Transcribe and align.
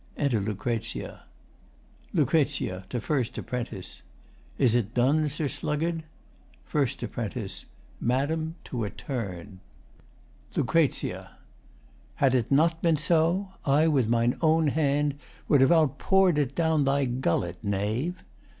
[Enter 0.17 0.41
LUC.] 0.41 0.65
LUC. 2.11 2.89
[To 2.89 2.99
FIRST 2.99 3.37
APP.] 3.37 3.83
Is 4.57 4.73
't 4.75 4.81
done, 4.95 5.29
Sir 5.29 5.47
Sluggard? 5.47 6.01
FIRST 6.65 7.03
APP. 7.03 7.35
Madam, 7.99 8.55
to 8.63 8.83
a 8.83 8.89
turn. 8.89 9.59
LUC. 10.55 10.95
Had 12.15 12.33
it 12.33 12.51
not 12.51 12.81
been 12.81 12.97
so, 12.97 13.49
I 13.63 13.87
with 13.87 14.09
mine 14.09 14.37
own 14.41 14.69
hand 14.69 15.19
Would 15.47 15.61
have 15.61 15.71
outpour'd 15.71 16.39
it 16.39 16.55
down 16.55 16.83
thy 16.85 17.05
gullet, 17.05 17.63
knave. 17.63 18.23